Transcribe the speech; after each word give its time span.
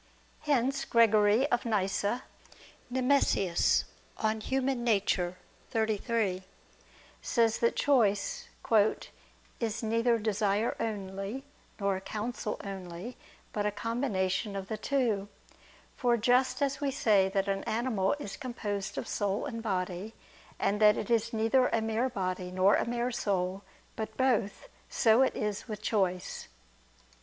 Hence 0.45 0.83
Gregory 0.83 1.45
of 1.51 1.63
Nyssa 1.63 2.23
[*Nemesius, 2.89 3.83
De 4.19 4.33
Nat. 4.33 4.45
Hom. 4.49 5.35
xxxiii.] 5.85 6.43
says 7.21 7.59
that 7.59 7.75
choice 7.75 8.47
"is 9.59 9.83
neither 9.83 10.17
desire 10.17 10.75
only, 10.79 11.43
nor 11.79 11.99
counsel 11.99 12.59
only, 12.63 13.15
but 13.53 13.67
a 13.67 13.71
combination 13.71 14.55
of 14.55 14.69
the 14.69 14.77
two. 14.79 15.27
For 15.95 16.17
just 16.17 16.63
as 16.63 16.81
we 16.81 16.89
say 16.89 17.29
that 17.29 17.47
an 17.47 17.63
animal 17.65 18.15
is 18.17 18.37
composed 18.37 18.97
of 18.97 19.07
soul 19.07 19.45
and 19.45 19.61
body, 19.61 20.15
and 20.57 20.81
that 20.81 20.97
it 20.97 21.11
is 21.11 21.31
neither 21.31 21.67
a 21.67 21.79
mere 21.79 22.09
body, 22.09 22.49
nor 22.49 22.73
a 22.73 22.87
mere 22.89 23.11
soul, 23.11 23.61
but 23.95 24.17
both; 24.17 24.67
so 24.89 25.21
is 25.21 25.61
it 25.61 25.69
with 25.69 25.83
choice." 25.83 26.47